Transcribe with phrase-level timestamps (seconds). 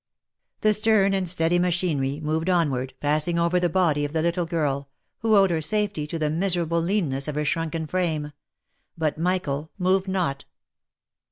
[0.61, 4.89] The stern and steady machinery moved onward, passing over the body of the little girl,
[5.19, 8.31] who owed her safety to the miserable lean ness of her shrunken frame;
[8.97, 10.45] but Michael moved not.